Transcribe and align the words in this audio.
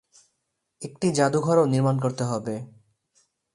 একটি 0.81 1.07
জাদুঘরও 1.11 1.63
নির্মাণ 1.65 1.95
করতে 1.99 2.23
হবে। 2.23 2.55